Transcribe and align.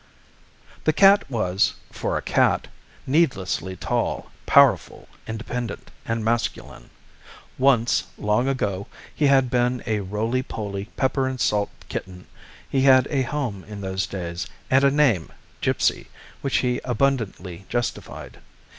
This 0.83 0.95
cat 0.95 1.29
was, 1.29 1.75
for 1.91 2.17
a 2.17 2.23
cat, 2.23 2.67
needlessly 3.05 3.75
tall, 3.75 4.31
powerful, 4.47 5.07
independent, 5.27 5.91
and 6.07 6.25
masculine. 6.25 6.89
Once, 7.59 8.05
long 8.17 8.47
ago, 8.47 8.87
he 9.13 9.27
had 9.27 9.51
been 9.51 9.83
a 9.85 9.99
roly 9.99 10.41
poly 10.41 10.85
pepper 10.97 11.27
and 11.27 11.39
salt 11.39 11.69
kitten; 11.87 12.25
he 12.67 12.81
had 12.81 13.07
a 13.11 13.21
home 13.21 13.63
in 13.65 13.81
those 13.81 14.07
days, 14.07 14.47
and 14.71 14.83
a 14.83 14.89
name, 14.89 15.31
"Gipsy," 15.61 16.07
which 16.41 16.57
he 16.65 16.81
abundantly 16.83 17.67
justified. 17.69 18.39